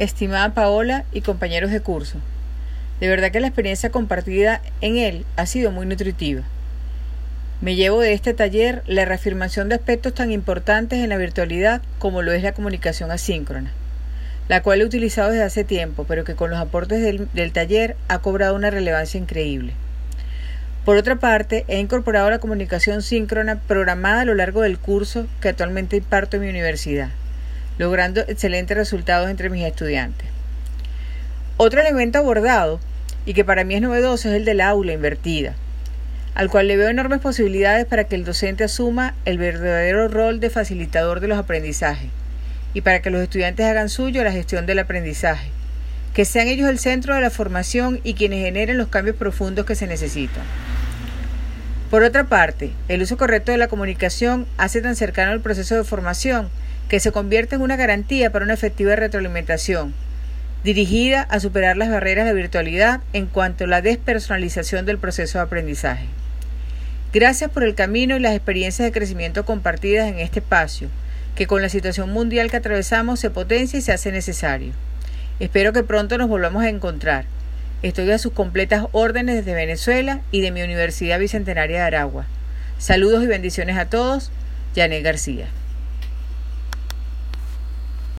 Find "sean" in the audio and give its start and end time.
46.26-46.48